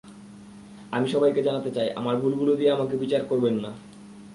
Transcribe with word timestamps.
আমি 0.91 1.07
সবাইকে 1.09 1.41
জানাতে 1.43 1.69
চাই, 1.71 1.89
আমার 1.95 2.15
ভুলগুলো 2.17 2.55
দিয়ে 2.55 2.71
আমাকে 2.71 2.95
বিচার 2.97 3.21
করবেন 3.25 3.55
না। 3.59 3.71